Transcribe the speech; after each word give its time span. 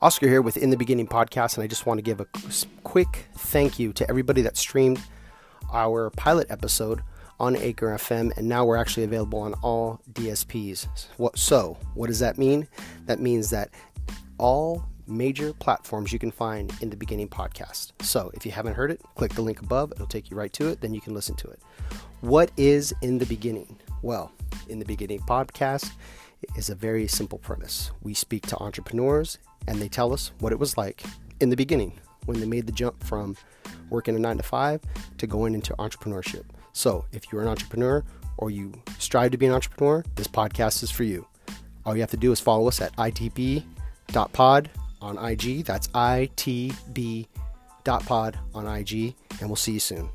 Oscar 0.00 0.28
here 0.28 0.42
with 0.42 0.56
In 0.56 0.70
the 0.70 0.76
Beginning 0.76 1.08
podcast, 1.08 1.56
and 1.56 1.64
I 1.64 1.66
just 1.66 1.84
want 1.84 1.98
to 1.98 2.02
give 2.02 2.20
a 2.20 2.26
quick 2.84 3.26
thank 3.34 3.80
you 3.80 3.92
to 3.94 4.08
everybody 4.08 4.42
that 4.42 4.56
streamed 4.56 5.02
our 5.72 6.10
pilot 6.10 6.46
episode 6.50 7.02
on 7.40 7.56
Anchor 7.56 7.88
FM, 7.88 8.30
and 8.36 8.48
now 8.48 8.64
we're 8.64 8.76
actually 8.76 9.02
available 9.02 9.40
on 9.40 9.54
all 9.54 10.00
DSPs. 10.12 10.86
So, 11.34 11.76
what 11.94 12.06
does 12.06 12.20
that 12.20 12.38
mean? 12.38 12.68
That 13.06 13.18
means 13.18 13.50
that 13.50 13.70
all 14.38 14.84
major 15.08 15.52
platforms 15.54 16.12
you 16.12 16.20
can 16.20 16.30
find 16.30 16.72
in 16.80 16.90
the 16.90 16.96
beginning 16.96 17.28
podcast. 17.28 17.90
So, 18.00 18.30
if 18.34 18.46
you 18.46 18.52
haven't 18.52 18.74
heard 18.74 18.92
it, 18.92 19.00
click 19.16 19.34
the 19.34 19.42
link 19.42 19.60
above, 19.60 19.90
it'll 19.90 20.06
take 20.06 20.30
you 20.30 20.36
right 20.36 20.52
to 20.52 20.68
it, 20.68 20.80
then 20.80 20.94
you 20.94 21.00
can 21.00 21.12
listen 21.12 21.34
to 21.34 21.48
it. 21.48 21.58
What 22.20 22.52
is 22.56 22.94
in 23.02 23.18
the 23.18 23.26
beginning? 23.26 23.76
Well, 24.02 24.30
in 24.68 24.78
the 24.78 24.84
beginning 24.84 25.18
podcast 25.22 25.90
is 26.56 26.70
a 26.70 26.74
very 26.74 27.06
simple 27.06 27.38
premise. 27.38 27.90
We 28.02 28.14
speak 28.14 28.46
to 28.48 28.58
entrepreneurs 28.58 29.38
and 29.66 29.78
they 29.78 29.88
tell 29.88 30.12
us 30.12 30.32
what 30.38 30.52
it 30.52 30.58
was 30.58 30.76
like 30.76 31.02
in 31.40 31.50
the 31.50 31.56
beginning 31.56 31.92
when 32.26 32.40
they 32.40 32.46
made 32.46 32.66
the 32.66 32.72
jump 32.72 33.02
from 33.02 33.36
working 33.90 34.14
a 34.16 34.18
nine 34.18 34.36
to 34.36 34.42
five 34.42 34.80
to 35.18 35.26
going 35.26 35.54
into 35.54 35.74
entrepreneurship. 35.74 36.44
So, 36.72 37.04
if 37.12 37.32
you're 37.32 37.42
an 37.42 37.48
entrepreneur 37.48 38.04
or 38.36 38.50
you 38.50 38.72
strive 38.98 39.32
to 39.32 39.38
be 39.38 39.46
an 39.46 39.52
entrepreneur, 39.52 40.04
this 40.14 40.28
podcast 40.28 40.82
is 40.82 40.90
for 40.90 41.04
you. 41.04 41.26
All 41.84 41.94
you 41.94 42.02
have 42.02 42.10
to 42.10 42.16
do 42.16 42.32
is 42.32 42.40
follow 42.40 42.68
us 42.68 42.80
at 42.80 42.94
itb.pod 42.96 44.70
on 45.00 45.18
IG. 45.18 45.64
That's 45.64 45.88
itb.pod 45.88 47.28
on 48.54 48.66
IG, 48.66 49.14
and 49.40 49.48
we'll 49.48 49.56
see 49.56 49.72
you 49.72 49.80
soon. 49.80 50.10